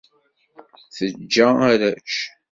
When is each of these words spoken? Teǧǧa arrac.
Teǧǧa 0.95 1.47
arrac. 1.71 2.13